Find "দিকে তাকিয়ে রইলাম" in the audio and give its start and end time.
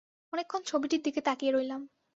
1.03-1.81